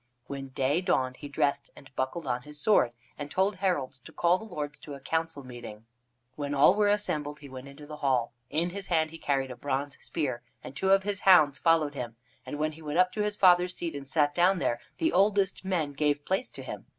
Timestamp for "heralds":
3.57-3.99